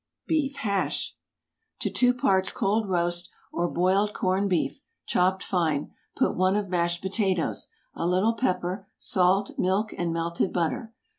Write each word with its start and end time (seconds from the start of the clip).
BEEF 0.25 0.55
HASH. 0.55 1.15
To 1.81 1.89
two 1.91 2.11
parts 2.11 2.51
cold 2.51 2.89
roast 2.89 3.29
or 3.53 3.69
boiled 3.69 4.15
corned 4.15 4.49
beef, 4.49 4.81
chopped 5.05 5.43
fine, 5.43 5.91
put 6.15 6.35
one 6.35 6.55
of 6.55 6.69
mashed 6.69 7.03
potatoes, 7.03 7.69
a 7.93 8.07
little 8.07 8.33
pepper, 8.33 8.87
salt, 8.97 9.51
milk, 9.59 9.93
and 9.95 10.11
melted 10.11 10.51
butter. 10.51 10.91